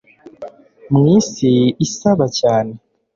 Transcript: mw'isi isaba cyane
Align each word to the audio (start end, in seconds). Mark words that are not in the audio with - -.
mw'isi 0.95 1.51
isaba 1.85 2.25
cyane 2.39 2.73